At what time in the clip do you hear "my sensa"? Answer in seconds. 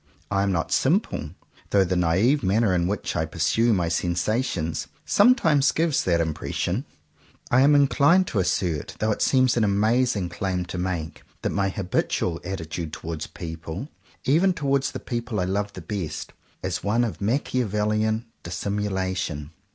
3.71-4.43